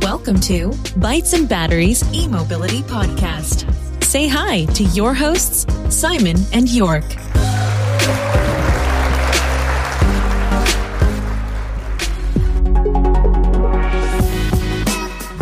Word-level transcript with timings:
Welcome 0.00 0.40
to 0.40 0.70
Bytes 0.98 1.34
and 1.34 1.46
Batteries 1.46 2.02
e-mobility 2.14 2.80
podcast. 2.80 3.70
Say 4.02 4.26
hi 4.26 4.64
to 4.72 4.84
your 4.84 5.12
hosts, 5.12 5.66
Simon 5.90 6.36
and 6.54 6.66
York. 6.66 7.04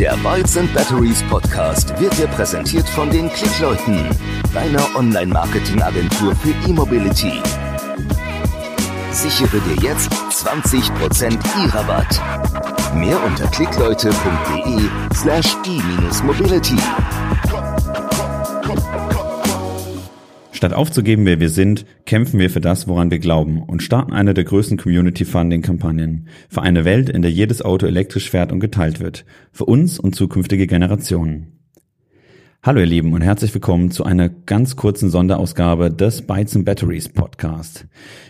Der 0.00 0.16
Bytes 0.16 0.56
and 0.56 0.74
Batteries 0.74 1.22
Podcast 1.30 1.96
wird 2.00 2.18
dir 2.18 2.26
präsentiert 2.26 2.88
von 2.88 3.08
den 3.08 3.32
Klickleuten, 3.32 4.04
deiner 4.52 4.84
Online-Marketing-Agentur 4.96 6.34
für 6.34 6.68
E-Mobility. 6.68 7.40
Sichere 9.12 9.60
dir 9.60 9.82
jetzt 9.82 10.12
20% 10.12 11.38
E-Rabatt. 11.64 12.20
Mehr 12.94 13.22
unter 13.24 13.46
klickleute.de 13.48 14.88
slash 15.14 15.56
e-mobility. 15.66 16.76
Statt 20.52 20.74
aufzugeben, 20.74 21.26
wer 21.26 21.40
wir 21.40 21.48
sind, 21.48 21.86
kämpfen 22.06 22.38
wir 22.38 22.50
für 22.50 22.60
das, 22.60 22.86
woran 22.86 23.10
wir 23.10 23.18
glauben 23.18 23.62
und 23.62 23.82
starten 23.82 24.12
eine 24.12 24.34
der 24.34 24.44
größten 24.44 24.76
Community 24.78 25.24
Funding 25.24 25.62
Kampagnen. 25.62 26.28
Für 26.48 26.62
eine 26.62 26.84
Welt, 26.84 27.08
in 27.08 27.22
der 27.22 27.32
jedes 27.32 27.62
Auto 27.62 27.86
elektrisch 27.86 28.30
fährt 28.30 28.52
und 28.52 28.60
geteilt 28.60 29.00
wird. 29.00 29.24
Für 29.52 29.64
uns 29.64 29.98
und 29.98 30.14
zukünftige 30.14 30.66
Generationen. 30.66 31.59
Hallo 32.62 32.80
ihr 32.80 32.86
Lieben 32.86 33.14
und 33.14 33.22
herzlich 33.22 33.54
willkommen 33.54 33.90
zu 33.90 34.04
einer 34.04 34.28
ganz 34.28 34.76
kurzen 34.76 35.08
Sonderausgabe 35.08 35.90
des 35.90 36.20
Bytes 36.20 36.54
and 36.56 36.66
Batteries 36.66 37.08
Podcast. 37.08 37.86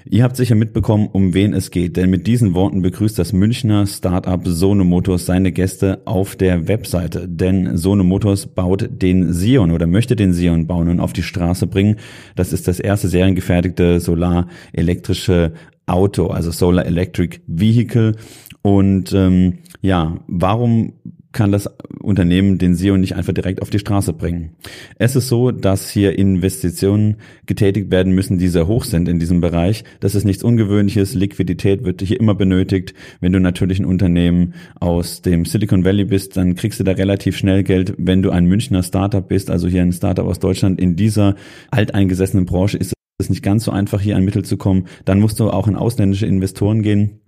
Ihr 0.08 0.22
habt 0.22 0.36
sicher 0.36 0.54
mitbekommen, 0.54 1.08
um 1.10 1.34
wen 1.34 1.52
es 1.52 1.72
geht, 1.72 1.96
denn 1.96 2.10
mit 2.10 2.28
diesen 2.28 2.54
Worten 2.54 2.80
begrüßt 2.80 3.18
das 3.18 3.32
Münchner 3.32 3.88
Startup 3.88 4.40
Sono 4.44 4.84
Motors 4.84 5.26
seine 5.26 5.50
Gäste 5.50 6.02
auf 6.04 6.36
der 6.36 6.68
Webseite. 6.68 7.26
Denn 7.26 7.76
Sono 7.76 8.04
Motors 8.04 8.46
baut 8.46 8.88
den 8.88 9.32
Sion 9.32 9.72
oder 9.72 9.88
möchte 9.88 10.14
den 10.14 10.32
Sion 10.32 10.68
bauen 10.68 10.88
und 10.88 11.00
auf 11.00 11.12
die 11.12 11.24
Straße 11.24 11.66
bringen. 11.66 11.96
Das 12.36 12.52
ist 12.52 12.68
das 12.68 12.78
erste 12.78 13.08
seriengefertigte 13.08 13.98
solar-elektrische 13.98 15.54
Auto, 15.86 16.28
also 16.28 16.52
Solar 16.52 16.86
Electric 16.86 17.40
Vehicle. 17.48 18.14
Und 18.62 19.12
ähm, 19.12 19.54
ja, 19.82 20.20
warum 20.28 20.92
kann 21.32 21.52
das 21.52 21.68
Unternehmen 22.00 22.58
den 22.58 22.74
SEO 22.74 22.96
nicht 22.96 23.14
einfach 23.14 23.32
direkt 23.32 23.62
auf 23.62 23.70
die 23.70 23.78
Straße 23.78 24.12
bringen. 24.12 24.50
Es 24.98 25.14
ist 25.14 25.28
so, 25.28 25.52
dass 25.52 25.88
hier 25.88 26.18
Investitionen 26.18 27.16
getätigt 27.46 27.90
werden 27.90 28.14
müssen, 28.14 28.38
die 28.38 28.48
sehr 28.48 28.66
hoch 28.66 28.84
sind 28.84 29.08
in 29.08 29.18
diesem 29.18 29.40
Bereich. 29.40 29.84
Das 30.00 30.14
ist 30.14 30.24
nichts 30.24 30.42
Ungewöhnliches. 30.42 31.14
Liquidität 31.14 31.84
wird 31.84 32.02
hier 32.02 32.18
immer 32.18 32.34
benötigt. 32.34 32.94
Wenn 33.20 33.32
du 33.32 33.40
natürlich 33.40 33.78
ein 33.78 33.86
Unternehmen 33.86 34.54
aus 34.80 35.22
dem 35.22 35.44
Silicon 35.44 35.84
Valley 35.84 36.04
bist, 36.04 36.36
dann 36.36 36.56
kriegst 36.56 36.80
du 36.80 36.84
da 36.84 36.92
relativ 36.92 37.36
schnell 37.36 37.62
Geld. 37.62 37.94
Wenn 37.96 38.22
du 38.22 38.30
ein 38.30 38.46
Münchner 38.46 38.82
Startup 38.82 39.26
bist, 39.26 39.50
also 39.50 39.68
hier 39.68 39.82
ein 39.82 39.92
Startup 39.92 40.26
aus 40.26 40.40
Deutschland, 40.40 40.80
in 40.80 40.96
dieser 40.96 41.36
alteingesessenen 41.70 42.46
Branche 42.46 42.76
ist 42.76 42.94
es 43.18 43.30
nicht 43.30 43.42
ganz 43.42 43.64
so 43.64 43.70
einfach, 43.70 44.00
hier 44.00 44.16
an 44.16 44.24
Mittel 44.24 44.44
zu 44.44 44.56
kommen. 44.56 44.86
Dann 45.04 45.20
musst 45.20 45.38
du 45.38 45.50
auch 45.50 45.68
in 45.68 45.76
ausländische 45.76 46.26
Investoren 46.26 46.82
gehen. 46.82 47.19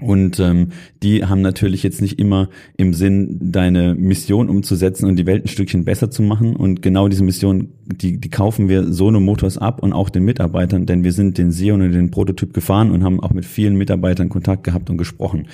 Und 0.00 0.40
ähm, 0.40 0.70
die 1.04 1.24
haben 1.24 1.40
natürlich 1.40 1.84
jetzt 1.84 2.02
nicht 2.02 2.18
immer 2.18 2.48
im 2.76 2.94
Sinn, 2.94 3.38
deine 3.40 3.94
Mission 3.94 4.48
umzusetzen 4.48 5.06
und 5.06 5.16
die 5.16 5.26
Welt 5.26 5.44
ein 5.44 5.48
Stückchen 5.48 5.84
besser 5.84 6.10
zu 6.10 6.22
machen. 6.22 6.56
Und 6.56 6.82
genau 6.82 7.06
diese 7.06 7.22
Mission, 7.22 7.68
die, 7.86 8.18
die 8.18 8.28
kaufen 8.28 8.68
wir 8.68 8.92
Sono 8.92 9.20
Motors 9.20 9.56
ab 9.56 9.82
und 9.82 9.92
auch 9.92 10.10
den 10.10 10.24
Mitarbeitern, 10.24 10.86
denn 10.86 11.04
wir 11.04 11.12
sind 11.12 11.38
den 11.38 11.52
Sion 11.52 11.80
und 11.80 11.92
den 11.92 12.10
Prototyp 12.10 12.52
gefahren 12.52 12.90
und 12.90 13.04
haben 13.04 13.20
auch 13.20 13.32
mit 13.32 13.44
vielen 13.44 13.76
Mitarbeitern 13.76 14.28
Kontakt 14.28 14.64
gehabt 14.64 14.90
und 14.90 14.98
gesprochen. 14.98 15.46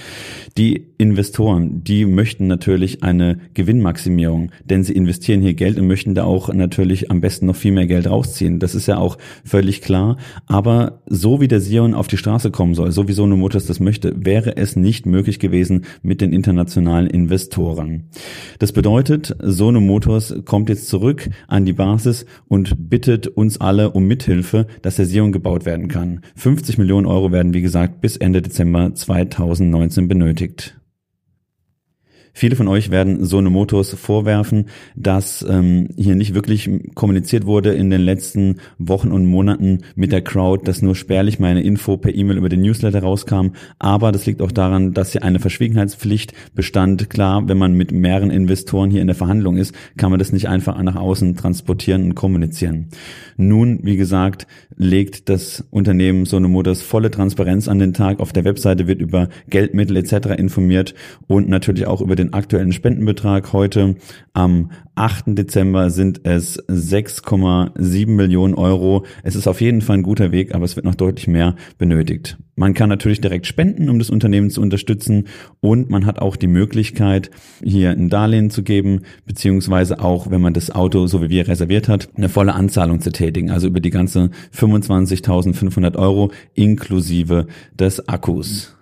Die 0.57 0.87
Investoren, 0.97 1.85
die 1.85 2.07
möchten 2.07 2.47
natürlich 2.47 3.03
eine 3.03 3.39
Gewinnmaximierung, 3.53 4.53
denn 4.65 4.85
sie 4.85 4.95
investieren 4.95 5.43
hier 5.43 5.55
Geld 5.55 5.79
und 5.79 5.87
möchten 5.87 6.15
da 6.15 6.25
auch 6.25 6.53
natürlich 6.53 7.11
am 7.11 7.21
besten 7.21 7.47
noch 7.47 7.57
viel 7.57 7.73
mehr 7.73 7.87
Geld 7.87 8.09
rausziehen. 8.09 8.59
Das 8.59 8.75
ist 8.75 8.87
ja 8.87 8.97
auch 8.97 9.19
völlig 9.45 9.83
klar. 9.83 10.17
Aber 10.47 11.03
so 11.07 11.41
wie 11.43 11.49
der 11.49 11.61
Sion 11.61 11.95
auf 11.95 12.09
die 12.09 12.17
Straße 12.17 12.51
kommen 12.51 12.75
soll, 12.75 12.91
so 12.91 13.07
wie 13.07 13.13
Sono 13.13 13.37
Motors 13.37 13.67
das 13.67 13.81
möchte, 13.81 14.25
wäre 14.31 14.57
es 14.57 14.77
nicht 14.77 15.07
möglich 15.07 15.41
gewesen 15.41 15.87
mit 16.03 16.21
den 16.21 16.33
internationalen 16.33 17.09
Investoren. 17.09 18.05
Das 18.61 18.71
bedeutet, 18.71 19.35
Sono 19.43 19.81
Motors 19.81 20.33
kommt 20.45 20.69
jetzt 20.69 20.87
zurück 20.87 21.29
an 21.49 21.65
die 21.65 21.73
Basis 21.73 22.27
und 22.47 22.89
bittet 22.89 23.27
uns 23.27 23.61
alle 23.61 23.91
um 23.91 24.07
Mithilfe, 24.07 24.69
dass 24.83 24.95
der 24.95 25.07
Sion 25.07 25.33
gebaut 25.33 25.67
werden 25.67 25.89
kann. 25.89 26.21
50 26.37 26.79
Millionen 26.79 27.07
Euro 27.07 27.33
werden, 27.33 27.55
wie 27.55 27.61
gesagt, 27.61 28.01
bis 28.01 28.17
Ende 28.17 28.41
Dezember 28.41 28.95
2019 28.95 30.07
benötigt. 30.07 30.81
Viele 32.33 32.57
von 32.57 32.69
euch 32.69 32.91
werden 32.91 33.25
Sono 33.25 33.51
Motors 33.51 33.91
vorwerfen, 33.95 34.67
dass 34.97 35.45
ähm, 35.49 35.89
hier 35.97 36.15
nicht 36.15 36.35
wirklich 36.35 36.71
kommuniziert 36.95 37.47
wurde 37.47 37.73
in 37.73 37.91
den 37.91 38.01
letzten 38.01 38.57
Wochen 38.79 39.11
und 39.11 39.27
Monaten 39.27 39.81
mit 39.95 40.13
der 40.13 40.23
Crowd, 40.23 40.65
dass 40.65 40.83
nur 40.83 40.95
spärlich 40.95 41.39
meine 41.39 41.63
Info 41.63 41.97
per 41.97 42.15
E-Mail 42.15 42.39
über 42.39 42.49
den 42.49 42.63
Newsletter 42.63 43.03
rauskam. 43.03 43.51
Aber 43.79 44.13
das 44.13 44.27
liegt 44.27 44.43
auch 44.43 44.53
daran, 44.53 44.93
dass 44.93 45.13
hier 45.13 45.23
eine 45.23 45.39
Verschwiegenheitspflicht 45.39 46.33
bestand. 46.55 47.11
Klar, 47.11 47.49
wenn 47.49 47.59
man 47.59 47.75
mit 47.75 47.93
mehreren 47.93 48.31
Investoren 48.31 48.91
hier 48.91 49.01
in 49.01 49.07
der 49.07 49.17
Verhandlung 49.17 49.57
ist, 49.57 49.75
kann 49.97 50.11
man 50.11 50.19
das 50.19 50.33
nicht 50.33 50.49
einfach 50.49 50.81
nach 50.83 50.97
außen 50.97 51.37
transportieren 51.37 52.05
und 52.05 52.15
kommunizieren. 52.15 52.89
Nun, 53.37 53.81
wie 53.83 53.97
gesagt, 53.97 54.47
legt 54.77 55.29
das 55.29 55.65
Unternehmen 55.71 56.27
Sono 56.27 56.49
Motors 56.49 56.83
volle 56.83 57.11
Transparenz 57.11 57.69
an 57.69 57.79
den 57.79 57.93
Tag. 57.93 58.21
Auf 58.21 58.33
der 58.33 58.45
Webseite 58.45 58.87
wird 58.87 59.01
über 59.01 59.29
Geldmittel 59.49 59.97
etc. 59.97 60.39
informiert 60.39 60.95
und 61.27 61.49
natürlich 61.49 61.87
auch 61.87 62.01
über 62.01 62.17
den 62.21 62.33
aktuellen 62.33 62.73
Spendenbetrag. 62.73 63.53
Heute 63.53 63.97
am 64.33 64.71
8. 64.95 65.25
Dezember 65.29 65.91
sind 65.91 66.21
es 66.25 66.63
6,7 66.69 68.09
Millionen 68.09 68.55
Euro. 68.55 69.05
Es 69.23 69.35
ist 69.35 69.49
auf 69.49 69.61
jeden 69.61 69.81
Fall 69.81 69.99
ein 69.99 70.03
guter 70.03 70.31
Weg, 70.31 70.55
aber 70.55 70.65
es 70.65 70.77
wird 70.77 70.87
noch 70.87 70.95
deutlich 70.95 71.27
mehr 71.27 71.57
benötigt. 71.79 72.37
Man 72.57 72.75
kann 72.75 72.91
natürlich 72.91 73.23
direkt 73.23 73.47
spenden, 73.47 73.89
um 73.89 73.99
das 73.99 74.11
Unternehmen 74.11 74.51
zu 74.51 74.61
unterstützen 74.61 75.29
und 75.61 75.89
man 75.89 76.05
hat 76.05 76.19
auch 76.19 76.37
die 76.37 76.47
Möglichkeit, 76.47 77.31
hier 77.63 77.91
ein 77.91 78.11
Darlehen 78.11 78.51
zu 78.51 78.63
geben, 78.63 79.01
beziehungsweise 79.25 80.01
auch, 80.01 80.31
wenn 80.31 80.43
man 80.43 80.53
das 80.53 80.71
Auto, 80.71 81.07
so 81.07 81.23
wie 81.23 81.31
wir 81.31 81.49
reserviert 81.49 81.89
hat, 81.89 82.11
eine 82.17 82.29
volle 82.29 82.55
Anzahlung 82.55 83.01
zu 83.01 83.13
tätigen, 83.13 83.51
also 83.51 83.67
über 83.67 83.81
die 83.81 83.91
ganze 83.91 84.31
25.500 84.55 85.97
Euro 85.97 86.31
inklusive 86.55 87.47
des 87.79 88.07
Akkus. 88.09 88.77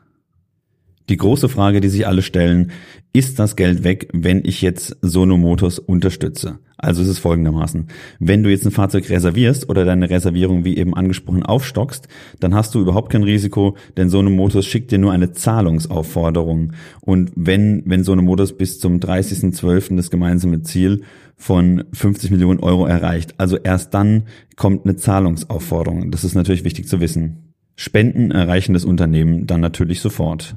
Die 1.09 1.17
große 1.17 1.49
Frage, 1.49 1.81
die 1.81 1.89
sich 1.89 2.07
alle 2.07 2.21
stellen, 2.21 2.71
ist 3.15 3.39
das 3.39 3.57
Geld 3.57 3.83
weg, 3.83 4.09
wenn 4.13 4.45
ich 4.45 4.61
jetzt 4.61 4.97
Sono 5.01 5.39
Motors 5.39 5.79
unterstütze? 5.79 6.59
Also 6.77 7.03
es 7.03 7.09
ist 7.09 7.19
folgendermaßen. 7.19 7.89
Wenn 8.21 8.43
du 8.43 8.51
jetzt 8.51 8.67
ein 8.67 8.71
Fahrzeug 8.71 9.09
reservierst 9.09 9.69
oder 9.69 9.85
deine 9.85 10.11
Reservierung 10.11 10.65
wie 10.65 10.77
eben 10.77 10.95
angesprochen 10.95 11.43
aufstockst, 11.43 12.09
dann 12.39 12.55
hast 12.55 12.75
du 12.75 12.81
überhaupt 12.81 13.11
kein 13.11 13.25
Risiko, 13.25 13.77
denn 13.97 14.11
Sono 14.11 14.29
Motors 14.31 14.67
schickt 14.67 14.93
dir 14.93 14.99
nur 14.99 15.13
eine 15.13 15.33
Zahlungsaufforderung. 15.33 16.75
Und 17.01 17.33
wenn, 17.35 17.83
wenn 17.87 18.05
Sono 18.05 18.23
Motors 18.23 18.57
bis 18.57 18.79
zum 18.79 19.01
30.12. 19.01 19.97
das 19.97 20.11
gemeinsame 20.11 20.63
Ziel 20.63 21.03
von 21.37 21.85
50 21.93 22.31
Millionen 22.31 22.61
Euro 22.61 22.87
erreicht, 22.87 23.35
also 23.39 23.57
erst 23.57 23.95
dann 23.95 24.25
kommt 24.57 24.85
eine 24.85 24.97
Zahlungsaufforderung. 24.97 26.11
Das 26.11 26.23
ist 26.23 26.35
natürlich 26.35 26.65
wichtig 26.65 26.87
zu 26.87 27.01
wissen. 27.01 27.55
Spenden 27.77 28.31
erreichen 28.31 28.75
das 28.75 28.85
Unternehmen 28.85 29.47
dann 29.47 29.61
natürlich 29.61 30.01
sofort. 30.01 30.57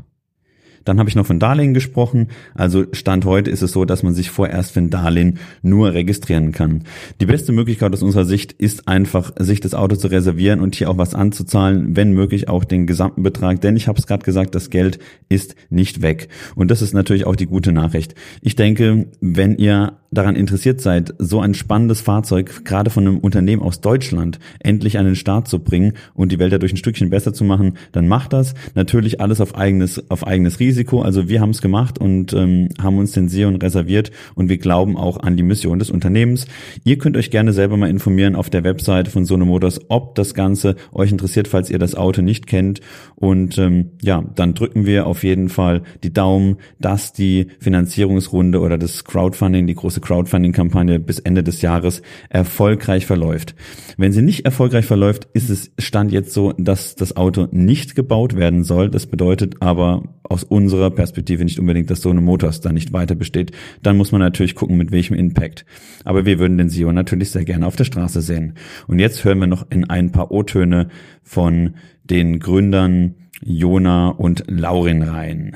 Dann 0.86 1.00
habe 1.00 1.09
ich 1.09 1.16
noch 1.16 1.25
von 1.25 1.40
Darlehen 1.40 1.74
gesprochen. 1.74 2.28
Also 2.53 2.86
Stand 2.92 3.25
heute 3.25 3.50
ist 3.50 3.62
es 3.62 3.72
so, 3.72 3.86
dass 3.86 4.03
man 4.03 4.14
sich 4.14 4.30
vorerst 4.30 4.72
für 4.72 4.80
ein 4.80 4.90
Darlehen 4.90 5.40
nur 5.62 5.94
registrieren 5.94 6.52
kann. 6.52 6.84
Die 7.19 7.25
beste 7.25 7.52
Möglichkeit 7.52 7.94
aus 7.94 8.03
unserer 8.03 8.25
Sicht 8.25 8.53
ist 8.53 8.88
einfach, 8.88 9.31
sich 9.38 9.59
das 9.59 9.74
Auto 9.74 9.96
zu 9.96 10.08
reservieren 10.08 10.59
und 10.59 10.75
hier 10.75 10.90
auch 10.90 10.97
was 10.97 11.14
anzuzahlen, 11.14 11.96
wenn 11.96 12.12
möglich 12.14 12.50
auch 12.50 12.64
den 12.64 12.88
gesamten 12.88 13.24
Betrag. 13.24 13.62
Denn 13.62 13.75
ich 13.75 13.88
habe 13.88 14.00
es 14.00 14.08
gerade 14.08 14.24
gesagt, 14.24 14.56
das 14.56 14.69
Geld 14.69 15.00
ist 15.30 15.56
nicht 15.69 16.02
weg. 16.02 16.30
Und 16.56 16.72
das 16.72 16.81
ist 16.81 16.94
natürlich 16.94 17.25
auch 17.25 17.36
die 17.36 17.48
gute 17.48 17.72
Nachricht. 17.72 18.16
Ich 18.42 18.56
denke, 18.56 19.07
wenn 19.19 19.57
ihr 19.57 20.00
daran 20.12 20.36
interessiert 20.36 20.81
seid, 20.81 21.13
so 21.18 21.40
ein 21.40 21.54
spannendes 21.54 22.02
Fahrzeug, 22.02 22.66
gerade 22.66 22.90
von 22.90 23.08
einem 23.08 23.18
Unternehmen 23.18 23.62
aus 23.62 23.80
Deutschland, 23.80 24.40
endlich 24.60 24.98
an 24.98 25.06
den 25.06 25.16
Start 25.16 25.48
zu 25.48 25.60
bringen 25.60 25.94
und 26.13 26.34
die 26.34 26.40
Welt 26.40 26.52
dadurch 26.52 26.74
ein 26.74 26.78
Stückchen 26.78 27.10
besser 27.10 27.34
zu 27.34 27.46
machen, 27.46 27.78
dann 27.94 28.10
macht 28.10 28.34
das. 28.34 28.54
Natürlich 28.75 29.22
alles 29.22 29.40
auf 29.40 29.56
eigenes, 29.56 30.04
auf 30.10 30.28
eigenes 30.28 30.60
Risiko. 30.60 31.02
Also 31.02 31.30
wir 31.30 31.40
haben 31.40 31.52
es 31.52 31.62
gemacht 31.62 31.98
und 31.98 32.34
ähm, 32.34 32.68
haben 32.81 32.98
uns 32.98 33.13
den 33.13 33.30
Seon 33.30 33.56
reserviert 33.56 34.12
und 34.36 34.50
wir 34.50 34.58
glauben 34.58 34.98
auch 34.98 35.18
an 35.22 35.38
die 35.38 35.44
Mission 35.44 35.80
des 35.80 35.90
Unternehmens. 35.90 36.46
Ihr 36.84 36.98
könnt 36.98 37.16
euch 37.16 37.31
gerne 37.31 37.54
selber 37.54 37.78
mal 37.78 37.90
informieren 37.90 38.36
auf 38.36 38.50
der 38.50 38.66
Website 38.66 39.07
von 39.07 39.24
Sono 39.24 39.46
Motors, 39.46 39.80
ob 39.88 40.16
das 40.16 40.34
Ganze 40.34 40.75
euch 40.92 41.12
interessiert, 41.12 41.48
falls 41.48 41.69
ihr 41.69 41.80
das 41.80 41.96
Auto 41.96 42.22
nicht 42.22 42.48
kennt. 42.48 42.81
Und 43.16 43.57
ähm, 43.57 43.92
ja, 44.02 44.25
dann 44.36 44.56
drücken 44.56 44.86
wir 44.86 45.07
auf 45.07 45.24
jeden 45.24 45.48
Fall 45.48 45.84
die 46.04 46.12
Daumen, 46.12 46.57
dass 46.80 47.14
die 47.14 47.48
Finanzierungsrunde 47.60 48.60
oder 48.60 48.78
das 48.78 49.06
Crowdfunding, 49.06 49.68
die 49.68 49.75
große 49.75 50.00
Crowdfunding-Kampagne 50.01 51.00
bis 51.00 51.19
Ende 51.19 51.44
des 51.44 51.62
Jahres 51.62 52.01
erfolgreich 52.30 53.06
verläuft. 53.06 53.56
Wenn 53.98 54.12
sie 54.12 54.21
nicht 54.21 54.45
erfolgreich 54.45 54.86
verläuft, 54.86 55.27
ist 55.33 55.50
es 55.50 55.71
Stand 55.80 56.12
jetzt 56.12 56.33
so, 56.33 56.53
dass 56.57 56.95
das 56.95 57.15
Auto 57.15 57.48
nicht 57.51 57.95
gebaut 57.95 58.36
werden 58.36 58.63
soll. 58.63 58.89
Das 58.89 59.06
bedeutet 59.06 59.62
aber 59.62 60.03
aus 60.24 60.44
unserer 60.44 60.92
Perspektive 60.92 61.44
nicht 61.44 61.59
unbedingt, 61.59 61.89
dass 61.89 62.01
so 62.01 62.09
eine 62.09 62.21
Motors 62.21 62.62
da 62.62 62.71
nicht 62.71 62.94
weiter 62.94 63.15
besteht. 63.15 63.51
Dann 63.81 63.98
muss 63.98 64.12
man 64.12 64.21
natürlich 64.21 64.56
gucken, 64.56 64.77
mit 64.77 64.92
welchem 64.92 65.13
Impact. 65.13 65.65
Aber 66.06 66.25
wir 66.25 66.39
würden 66.39 66.57
den 66.57 66.69
Sion 66.69 66.95
natürlich 66.95 67.31
sehr 67.31 67.45
gerne 67.45 67.68
auf 67.68 67.75
der 67.75 67.83
Straße 67.83 68.21
sehen. 68.21 68.56
Und 68.88 69.00
jetzt 69.00 69.24
hören 69.24 69.39
wir 69.39 69.47
noch 69.47 69.69
in 69.69 69.89
ein 69.89 70.12
paar 70.12 70.31
O-Töne 70.31 70.88
von 71.24 71.75
den 72.04 72.39
Gründern 72.39 73.15
Jona 73.44 74.09
und 74.09 74.44
Laurin 74.47 75.01
rein. 75.01 75.56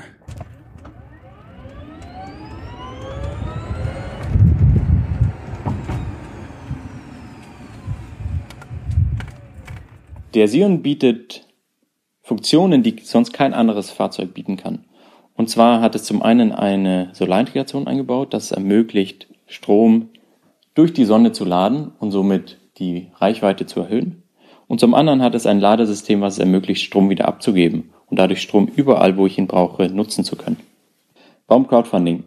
Der 10.36 10.48
Sion 10.48 10.82
bietet 10.82 11.46
Funktionen, 12.20 12.82
die 12.82 12.96
sonst 13.02 13.32
kein 13.32 13.54
anderes 13.54 13.90
Fahrzeug 13.90 14.34
bieten 14.34 14.58
kann. 14.58 14.84
Und 15.34 15.48
zwar 15.48 15.80
hat 15.80 15.94
es 15.94 16.04
zum 16.04 16.20
einen 16.20 16.52
eine 16.52 17.08
Solarintegration 17.14 17.86
eingebaut, 17.86 18.34
das 18.34 18.52
ermöglicht, 18.52 19.28
Strom 19.46 20.10
durch 20.74 20.92
die 20.92 21.06
Sonne 21.06 21.32
zu 21.32 21.46
laden 21.46 21.92
und 22.00 22.10
somit 22.10 22.58
die 22.76 23.08
Reichweite 23.16 23.64
zu 23.64 23.80
erhöhen. 23.80 24.24
Und 24.68 24.78
zum 24.78 24.92
anderen 24.92 25.22
hat 25.22 25.34
es 25.34 25.46
ein 25.46 25.58
Ladesystem, 25.58 26.20
was 26.20 26.34
es 26.34 26.40
ermöglicht, 26.40 26.82
Strom 26.82 27.08
wieder 27.08 27.28
abzugeben 27.28 27.94
und 28.10 28.18
dadurch 28.18 28.42
Strom 28.42 28.66
überall, 28.66 29.16
wo 29.16 29.24
ich 29.24 29.38
ihn 29.38 29.46
brauche, 29.46 29.88
nutzen 29.88 30.22
zu 30.22 30.36
können. 30.36 30.60
Warum 31.46 31.66
Crowdfunding? 31.66 32.24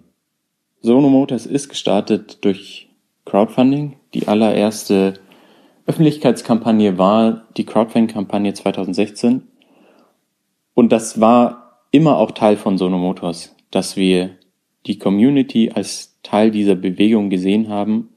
Sono 0.81 1.09
Motors 1.09 1.45
ist 1.45 1.69
gestartet 1.69 2.43
durch 2.43 2.89
Crowdfunding. 3.25 3.97
Die 4.15 4.27
allererste 4.27 5.19
Öffentlichkeitskampagne 5.89 6.99
war 6.99 7.47
die 7.57 7.65
Crowdfunding-Kampagne 7.65 8.53
2016. 8.53 9.41
Und 10.75 10.91
das 10.91 11.19
war 11.19 11.81
immer 11.89 12.17
auch 12.19 12.29
Teil 12.29 12.57
von 12.57 12.77
Sono 12.77 12.99
Motors, 12.99 13.55
dass 13.71 13.97
wir 13.97 14.37
die 14.85 14.99
Community 14.99 15.71
als 15.73 16.19
Teil 16.21 16.51
dieser 16.51 16.75
Bewegung 16.75 17.31
gesehen 17.31 17.69
haben 17.69 18.09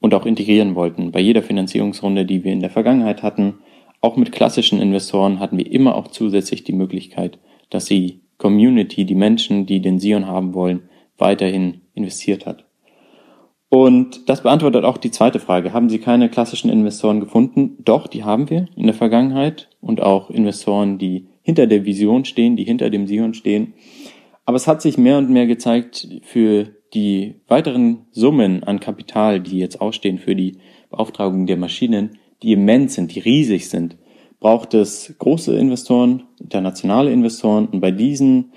und 0.00 0.14
auch 0.14 0.26
integrieren 0.26 0.74
wollten. 0.74 1.12
Bei 1.12 1.20
jeder 1.20 1.44
Finanzierungsrunde, 1.44 2.26
die 2.26 2.42
wir 2.42 2.52
in 2.52 2.58
der 2.58 2.70
Vergangenheit 2.70 3.22
hatten, 3.22 3.60
auch 4.00 4.16
mit 4.16 4.32
klassischen 4.32 4.80
Investoren 4.80 5.38
hatten 5.38 5.58
wir 5.58 5.70
immer 5.70 5.94
auch 5.94 6.08
zusätzlich 6.08 6.64
die 6.64 6.72
Möglichkeit, 6.72 7.38
dass 7.70 7.84
die 7.84 8.22
Community, 8.36 9.04
die 9.04 9.14
Menschen, 9.14 9.64
die 9.64 9.80
den 9.80 10.00
Sion 10.00 10.26
haben 10.26 10.54
wollen, 10.54 10.88
weiterhin 11.18 11.82
investiert 11.94 12.46
hat. 12.46 12.64
Und 13.74 14.28
das 14.28 14.42
beantwortet 14.42 14.84
auch 14.84 14.98
die 14.98 15.10
zweite 15.10 15.40
Frage. 15.40 15.72
Haben 15.72 15.88
Sie 15.88 15.98
keine 15.98 16.28
klassischen 16.28 16.68
Investoren 16.68 17.20
gefunden? 17.20 17.78
Doch, 17.82 18.06
die 18.06 18.22
haben 18.22 18.50
wir 18.50 18.68
in 18.76 18.84
der 18.84 18.92
Vergangenheit 18.92 19.70
und 19.80 20.02
auch 20.02 20.28
Investoren, 20.28 20.98
die 20.98 21.28
hinter 21.40 21.66
der 21.66 21.86
Vision 21.86 22.26
stehen, 22.26 22.54
die 22.54 22.64
hinter 22.64 22.90
dem 22.90 23.06
Sion 23.06 23.32
stehen. 23.32 23.72
Aber 24.44 24.56
es 24.56 24.68
hat 24.68 24.82
sich 24.82 24.98
mehr 24.98 25.16
und 25.16 25.30
mehr 25.30 25.46
gezeigt, 25.46 26.06
für 26.20 26.66
die 26.92 27.36
weiteren 27.48 28.04
Summen 28.10 28.62
an 28.62 28.78
Kapital, 28.78 29.40
die 29.40 29.60
jetzt 29.60 29.80
ausstehen 29.80 30.18
für 30.18 30.36
die 30.36 30.58
Beauftragung 30.90 31.46
der 31.46 31.56
Maschinen, 31.56 32.18
die 32.42 32.52
immens 32.52 32.96
sind, 32.96 33.14
die 33.14 33.20
riesig 33.20 33.70
sind, 33.70 33.96
braucht 34.38 34.74
es 34.74 35.14
große 35.18 35.56
Investoren, 35.56 36.24
internationale 36.38 37.10
Investoren 37.10 37.68
und 37.68 37.80
bei 37.80 37.90
diesen 37.90 38.52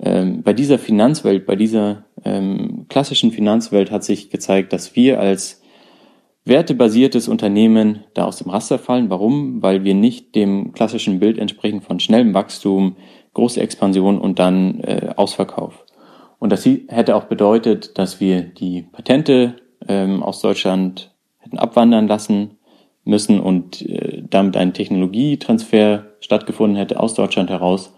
ähm, 0.00 0.42
bei 0.42 0.52
dieser 0.52 0.78
Finanzwelt, 0.78 1.46
bei 1.46 1.56
dieser 1.56 2.04
ähm, 2.24 2.86
klassischen 2.88 3.32
Finanzwelt 3.32 3.90
hat 3.90 4.04
sich 4.04 4.30
gezeigt, 4.30 4.72
dass 4.72 4.96
wir 4.96 5.20
als 5.20 5.62
wertebasiertes 6.44 7.28
Unternehmen 7.28 8.04
da 8.14 8.24
aus 8.24 8.38
dem 8.38 8.50
Raster 8.50 8.78
fallen. 8.78 9.10
Warum? 9.10 9.62
Weil 9.62 9.84
wir 9.84 9.94
nicht 9.94 10.34
dem 10.34 10.72
klassischen 10.72 11.20
Bild 11.20 11.38
entsprechen 11.38 11.82
von 11.82 12.00
schnellem 12.00 12.34
Wachstum, 12.34 12.96
große 13.34 13.60
Expansion 13.60 14.18
und 14.18 14.38
dann 14.38 14.80
äh, 14.80 15.10
Ausverkauf. 15.16 15.84
Und 16.38 16.50
das 16.50 16.64
hätte 16.64 17.16
auch 17.16 17.24
bedeutet, 17.24 17.98
dass 17.98 18.20
wir 18.20 18.42
die 18.42 18.82
Patente 18.82 19.56
ähm, 19.86 20.22
aus 20.22 20.40
Deutschland 20.40 21.12
hätten 21.38 21.58
abwandern 21.58 22.08
lassen 22.08 22.58
müssen 23.04 23.40
und 23.40 23.82
äh, 23.82 24.22
damit 24.28 24.56
ein 24.56 24.74
Technologietransfer 24.74 26.06
stattgefunden 26.20 26.76
hätte 26.76 27.00
aus 27.00 27.14
Deutschland 27.14 27.50
heraus. 27.50 27.94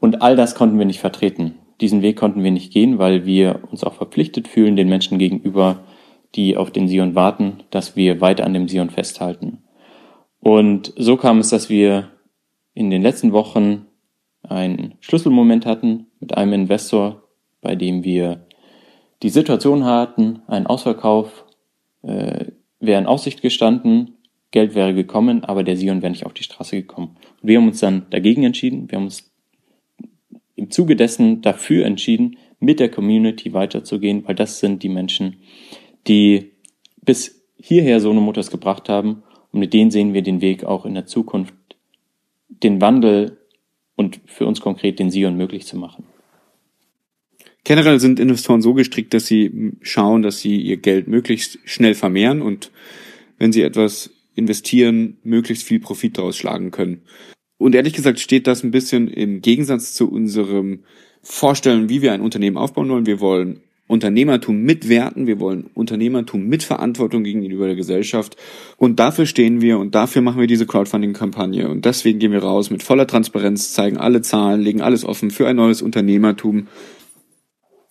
Und 0.00 0.22
all 0.22 0.36
das 0.36 0.54
konnten 0.54 0.78
wir 0.78 0.86
nicht 0.86 1.00
vertreten. 1.00 1.54
Diesen 1.80 2.02
Weg 2.02 2.16
konnten 2.16 2.42
wir 2.42 2.50
nicht 2.50 2.72
gehen, 2.72 2.98
weil 2.98 3.24
wir 3.24 3.62
uns 3.70 3.84
auch 3.84 3.94
verpflichtet 3.94 4.48
fühlen, 4.48 4.76
den 4.76 4.88
Menschen 4.88 5.18
gegenüber, 5.18 5.84
die 6.34 6.56
auf 6.56 6.70
den 6.70 6.88
Sion 6.88 7.14
warten, 7.14 7.62
dass 7.70 7.96
wir 7.96 8.20
weiter 8.20 8.44
an 8.44 8.54
dem 8.54 8.68
Sion 8.68 8.90
festhalten. 8.90 9.62
Und 10.40 10.92
so 10.96 11.16
kam 11.16 11.38
es, 11.38 11.50
dass 11.50 11.68
wir 11.68 12.10
in 12.74 12.90
den 12.90 13.02
letzten 13.02 13.32
Wochen 13.32 13.86
einen 14.42 14.94
Schlüsselmoment 15.00 15.66
hatten 15.66 16.06
mit 16.20 16.36
einem 16.36 16.52
Investor, 16.52 17.24
bei 17.60 17.74
dem 17.74 18.04
wir 18.04 18.46
die 19.22 19.30
Situation 19.30 19.84
hatten, 19.84 20.42
ein 20.46 20.66
Ausverkauf 20.66 21.44
äh, 22.02 22.46
wäre 22.78 23.00
in 23.00 23.06
Aussicht 23.06 23.42
gestanden, 23.42 24.14
Geld 24.50 24.74
wäre 24.74 24.94
gekommen, 24.94 25.44
aber 25.44 25.64
der 25.64 25.76
Sion 25.76 26.02
wäre 26.02 26.10
nicht 26.10 26.24
auf 26.24 26.32
die 26.32 26.44
Straße 26.44 26.76
gekommen. 26.76 27.16
Und 27.42 27.48
wir 27.48 27.58
haben 27.58 27.66
uns 27.66 27.80
dann 27.80 28.06
dagegen 28.10 28.44
entschieden, 28.44 28.90
wir 28.90 28.96
haben 28.96 29.04
uns 29.04 29.30
im 30.58 30.70
Zuge 30.70 30.96
dessen 30.96 31.40
dafür 31.40 31.86
entschieden, 31.86 32.36
mit 32.60 32.80
der 32.80 32.90
Community 32.90 33.52
weiterzugehen, 33.52 34.24
weil 34.26 34.34
das 34.34 34.58
sind 34.58 34.82
die 34.82 34.88
Menschen, 34.88 35.36
die 36.08 36.50
bis 37.00 37.44
hierher 37.56 38.00
Sono 38.00 38.20
Motors 38.20 38.50
gebracht 38.50 38.88
haben 38.88 39.22
und 39.52 39.60
mit 39.60 39.72
denen 39.72 39.90
sehen 39.90 40.14
wir 40.14 40.22
den 40.22 40.40
Weg 40.40 40.64
auch 40.64 40.84
in 40.84 40.94
der 40.94 41.06
Zukunft, 41.06 41.54
den 42.48 42.80
Wandel 42.80 43.38
und 43.94 44.20
für 44.26 44.46
uns 44.46 44.60
konkret 44.60 44.98
den 44.98 45.10
Sion 45.10 45.36
möglich 45.36 45.66
zu 45.66 45.76
machen. 45.76 46.04
Generell 47.64 48.00
sind 48.00 48.18
Investoren 48.18 48.62
so 48.62 48.74
gestrickt, 48.74 49.14
dass 49.14 49.26
sie 49.26 49.72
schauen, 49.82 50.22
dass 50.22 50.40
sie 50.40 50.60
ihr 50.60 50.78
Geld 50.78 51.06
möglichst 51.06 51.58
schnell 51.64 51.94
vermehren 51.94 52.42
und 52.42 52.72
wenn 53.38 53.52
sie 53.52 53.62
etwas 53.62 54.10
investieren, 54.34 55.18
möglichst 55.22 55.64
viel 55.66 55.80
Profit 55.80 56.18
daraus 56.18 56.36
schlagen 56.36 56.70
können. 56.70 57.02
Und 57.58 57.74
ehrlich 57.74 57.92
gesagt 57.92 58.20
steht 58.20 58.46
das 58.46 58.62
ein 58.62 58.70
bisschen 58.70 59.08
im 59.08 59.42
Gegensatz 59.42 59.92
zu 59.92 60.10
unserem 60.10 60.80
Vorstellen, 61.22 61.88
wie 61.88 62.02
wir 62.02 62.12
ein 62.12 62.20
Unternehmen 62.20 62.56
aufbauen 62.56 62.88
wollen. 62.88 63.06
Wir 63.06 63.20
wollen 63.20 63.60
Unternehmertum 63.88 64.62
mit 64.62 64.88
Werten, 64.88 65.26
wir 65.26 65.40
wollen 65.40 65.70
Unternehmertum 65.74 66.46
mit 66.46 66.62
Verantwortung 66.62 67.24
gegenüber 67.24 67.66
der 67.66 67.74
Gesellschaft. 67.74 68.36
Und 68.76 69.00
dafür 69.00 69.26
stehen 69.26 69.60
wir 69.60 69.78
und 69.78 69.94
dafür 69.94 70.22
machen 70.22 70.40
wir 70.40 70.46
diese 70.46 70.66
Crowdfunding-Kampagne. 70.66 71.68
Und 71.68 71.84
deswegen 71.84 72.18
gehen 72.18 72.32
wir 72.32 72.42
raus 72.42 72.70
mit 72.70 72.82
voller 72.82 73.06
Transparenz, 73.06 73.72
zeigen 73.72 73.96
alle 73.96 74.22
Zahlen, 74.22 74.60
legen 74.60 74.82
alles 74.82 75.04
offen 75.04 75.30
für 75.30 75.48
ein 75.48 75.56
neues 75.56 75.82
Unternehmertum 75.82 76.68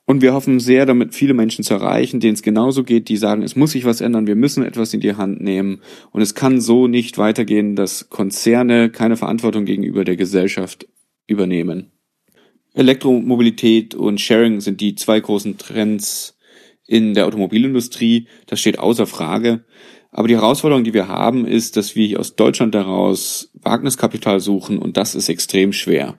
und 0.10 0.22
wir 0.22 0.34
hoffen 0.34 0.62
sehr, 0.62 0.86
damit 0.86 1.14
viele 1.14 1.34
Menschen 1.34 1.66
zu 1.66 1.74
erreichen, 1.74 2.22
denen 2.22 2.36
es 2.36 2.42
genauso 2.42 2.86
geht, 2.86 3.10
die 3.10 3.18
sagen, 3.18 3.44
es 3.44 3.58
muss 3.58 3.74
sich 3.74 3.84
was 3.84 4.00
ändern, 4.00 4.26
wir 4.26 4.38
müssen 4.38 4.64
etwas 4.64 4.94
in 4.94 5.02
die 5.02 5.16
Hand 5.16 5.42
nehmen. 5.42 5.82
Und 6.12 6.22
es 6.22 6.34
kann 6.34 6.62
so 6.62 6.88
nicht 6.88 7.18
weitergehen, 7.18 7.76
dass 7.76 8.10
Konzerne 8.10 8.90
keine 8.90 9.18
Verantwortung 9.18 9.66
gegenüber 9.66 10.06
der 10.06 10.16
Gesellschaft 10.16 10.88
übernehmen. 11.28 11.92
Elektromobilität 12.74 13.96
und 13.96 14.22
Sharing 14.22 14.62
sind 14.62 14.80
die 14.80 14.96
zwei 14.96 15.20
großen 15.20 15.58
Trends 15.58 16.38
in 16.86 17.14
der 17.14 17.26
Automobilindustrie. 17.26 18.30
Das 18.46 18.62
steht 18.62 18.80
außer 18.80 19.08
Frage. 19.08 19.66
Aber 20.12 20.30
die 20.30 20.36
Herausforderung, 20.36 20.86
die 20.86 20.94
wir 20.94 21.10
haben, 21.10 21.46
ist, 21.46 21.76
dass 21.76 21.98
wir 21.98 22.18
aus 22.18 22.38
Deutschland 22.38 22.74
daraus 22.76 23.52
Wagniskapital 23.56 24.40
suchen 24.40 24.80
und 24.80 24.96
das 24.96 25.16
ist 25.16 25.28
extrem 25.28 25.74
schwer 25.74 26.18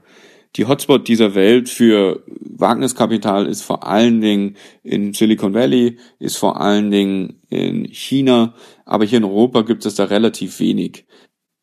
die 0.57 0.67
Hotspot 0.67 1.09
dieser 1.09 1.35
Welt 1.35 1.69
für 1.69 2.25
Wagniskapital 2.27 3.47
ist 3.47 3.63
vor 3.63 3.87
allen 3.87 4.21
Dingen 4.21 4.57
in 4.83 5.13
Silicon 5.13 5.55
Valley, 5.55 5.99
ist 6.19 6.37
vor 6.37 6.61
allen 6.61 6.91
Dingen 6.91 7.41
in 7.49 7.85
China, 7.87 8.55
aber 8.85 9.05
hier 9.05 9.19
in 9.19 9.25
Europa 9.25 9.63
gibt 9.63 9.87
es 9.87 9.95
da 9.95 10.05
relativ 10.05 10.59
wenig. 10.59 11.05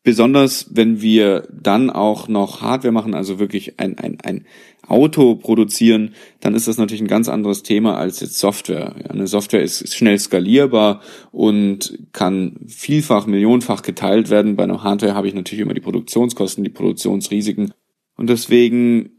Besonders 0.02 0.68
wenn 0.70 1.02
wir 1.02 1.48
dann 1.52 1.90
auch 1.90 2.28
noch 2.28 2.60
Hardware 2.60 2.92
machen, 2.92 3.14
also 3.14 3.40
wirklich 3.40 3.80
ein, 3.80 3.98
ein, 3.98 4.18
ein 4.22 4.46
Auto 4.86 5.34
produzieren, 5.34 6.14
dann 6.38 6.54
ist 6.54 6.68
das 6.68 6.78
natürlich 6.78 7.02
ein 7.02 7.08
ganz 7.08 7.28
anderes 7.28 7.64
Thema 7.64 7.96
als 7.96 8.20
jetzt 8.20 8.38
Software. 8.38 8.94
Eine 9.08 9.26
Software 9.26 9.62
ist 9.62 9.92
schnell 9.92 10.16
skalierbar 10.18 11.00
und 11.32 11.98
kann 12.12 12.60
vielfach, 12.68 13.26
millionenfach 13.26 13.82
geteilt 13.82 14.30
werden. 14.30 14.54
Bei 14.54 14.62
einer 14.62 14.84
Hardware 14.84 15.16
habe 15.16 15.26
ich 15.26 15.34
natürlich 15.34 15.62
immer 15.62 15.74
die 15.74 15.80
Produktionskosten, 15.80 16.62
die 16.62 16.70
Produktionsrisiken 16.70 17.72
und 18.16 18.30
deswegen 18.30 19.10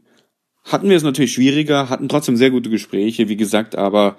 hatten 0.64 0.88
wir 0.88 0.96
es 0.96 1.02
natürlich 1.02 1.32
schwieriger, 1.32 1.88
hatten 1.88 2.08
trotzdem 2.08 2.36
sehr 2.36 2.50
gute 2.50 2.70
Gespräche, 2.70 3.28
wie 3.28 3.36
gesagt, 3.36 3.76
aber 3.76 4.16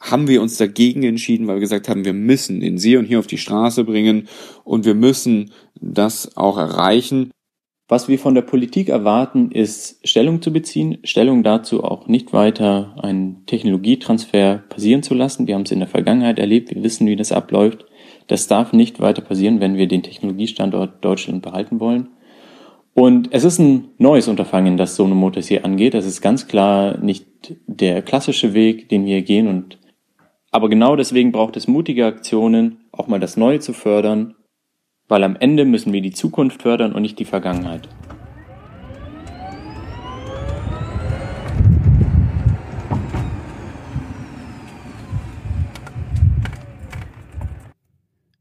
haben 0.00 0.28
wir 0.28 0.42
uns 0.42 0.58
dagegen 0.58 1.02
entschieden, 1.04 1.46
weil 1.46 1.56
wir 1.56 1.60
gesagt 1.60 1.88
haben, 1.88 2.04
wir 2.04 2.12
müssen 2.12 2.60
den 2.60 2.78
Sion 2.78 3.04
hier 3.04 3.18
auf 3.18 3.26
die 3.26 3.38
Straße 3.38 3.84
bringen 3.84 4.28
und 4.64 4.84
wir 4.84 4.94
müssen 4.94 5.52
das 5.80 6.36
auch 6.36 6.58
erreichen. 6.58 7.30
Was 7.88 8.08
wir 8.08 8.18
von 8.18 8.34
der 8.34 8.42
Politik 8.42 8.88
erwarten, 8.88 9.52
ist 9.52 10.00
Stellung 10.06 10.42
zu 10.42 10.52
beziehen, 10.52 10.98
Stellung 11.04 11.44
dazu 11.44 11.84
auch 11.84 12.08
nicht 12.08 12.32
weiter 12.32 12.96
einen 13.00 13.46
Technologietransfer 13.46 14.64
passieren 14.68 15.04
zu 15.04 15.14
lassen. 15.14 15.46
Wir 15.46 15.54
haben 15.54 15.62
es 15.62 15.70
in 15.70 15.78
der 15.78 15.88
Vergangenheit 15.88 16.40
erlebt, 16.40 16.74
wir 16.74 16.82
wissen, 16.82 17.06
wie 17.06 17.16
das 17.16 17.30
abläuft. 17.30 17.86
Das 18.26 18.48
darf 18.48 18.72
nicht 18.72 18.98
weiter 19.00 19.22
passieren, 19.22 19.60
wenn 19.60 19.76
wir 19.76 19.86
den 19.86 20.02
Technologiestandort 20.02 21.04
Deutschland 21.04 21.42
behalten 21.42 21.78
wollen. 21.78 22.08
Und 22.96 23.28
es 23.32 23.44
ist 23.44 23.60
ein 23.60 23.90
neues 23.98 24.26
Unterfangen, 24.26 24.76
das 24.76 24.96
Sono 24.96 25.14
Motors 25.14 25.46
hier 25.46 25.64
angeht. 25.64 25.94
Das 25.94 26.06
ist 26.06 26.20
ganz 26.20 26.48
klar 26.48 26.98
nicht 26.98 27.26
der 27.66 28.02
klassische 28.02 28.54
Weg, 28.54 28.88
den 28.88 29.04
wir 29.06 29.22
gehen. 29.22 29.46
Und 29.46 29.78
aber 30.50 30.68
genau 30.68 30.96
deswegen 30.96 31.30
braucht 31.30 31.56
es 31.56 31.68
mutige 31.68 32.06
Aktionen, 32.06 32.78
auch 32.90 33.06
mal 33.06 33.20
das 33.20 33.36
Neue 33.36 33.60
zu 33.60 33.72
fördern 33.72 34.34
weil 35.08 35.22
am 35.24 35.36
Ende 35.36 35.64
müssen 35.64 35.92
wir 35.92 36.00
die 36.00 36.12
Zukunft 36.12 36.62
fördern 36.62 36.92
und 36.92 37.02
nicht 37.02 37.18
die 37.18 37.24
Vergangenheit. 37.24 37.88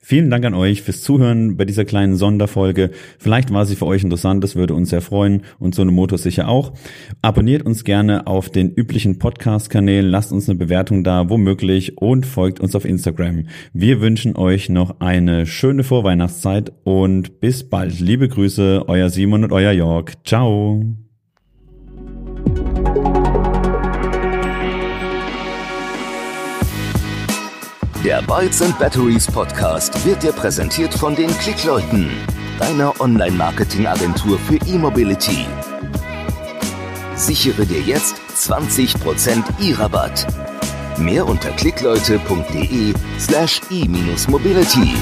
Vielen 0.07 0.29
Dank 0.29 0.45
an 0.45 0.53
euch 0.53 0.83
fürs 0.83 1.01
Zuhören 1.01 1.57
bei 1.57 1.65
dieser 1.65 1.83
kleinen 1.83 2.15
Sonderfolge. 2.15 2.91
Vielleicht 3.17 3.51
war 3.51 3.65
sie 3.65 3.75
für 3.75 3.87
euch 3.87 4.03
interessant, 4.03 4.43
das 4.43 4.55
würde 4.55 4.75
uns 4.75 4.91
sehr 4.91 5.01
freuen 5.01 5.41
und 5.57 5.73
so 5.73 5.81
eine 5.81 5.89
Motor 5.89 6.19
sicher 6.19 6.47
auch. 6.47 6.73
Abonniert 7.23 7.65
uns 7.65 7.83
gerne 7.83 8.27
auf 8.27 8.51
den 8.51 8.71
üblichen 8.71 9.17
Podcast-Kanälen, 9.17 10.07
lasst 10.07 10.31
uns 10.31 10.47
eine 10.47 10.59
Bewertung 10.59 11.03
da, 11.03 11.27
womöglich 11.31 11.97
und 11.97 12.27
folgt 12.27 12.59
uns 12.59 12.75
auf 12.75 12.85
Instagram. 12.85 13.45
Wir 13.73 13.99
wünschen 13.99 14.35
euch 14.35 14.69
noch 14.69 14.99
eine 14.99 15.47
schöne 15.47 15.83
Vorweihnachtszeit 15.83 16.71
und 16.83 17.39
bis 17.39 17.67
bald. 17.67 17.99
Liebe 17.99 18.27
Grüße, 18.27 18.83
euer 18.85 19.09
Simon 19.09 19.43
und 19.43 19.53
euer 19.53 19.71
Jörg. 19.71 20.11
Ciao. 20.23 21.04
Der 28.05 28.21
Bytes 28.21 28.61
and 28.61 28.77
Batteries 28.77 29.25
Podcast 29.25 30.05
wird 30.05 30.21
dir 30.21 30.31
präsentiert 30.31 30.93
von 30.93 31.15
den 31.15 31.27
Klickleuten, 31.39 32.11
deiner 32.59 32.93
Online-Marketing-Agentur 33.01 34.37
für 34.37 34.57
E-Mobility. 34.67 35.47
Sichere 37.15 37.65
dir 37.65 37.81
jetzt 37.81 38.21
20% 38.35 39.43
E-Rabatt. 39.59 40.27
Mehr 40.99 41.27
unter 41.27 41.49
klickleute.de 41.49 42.93
slash 43.17 43.59
e-mobility. 43.71 44.93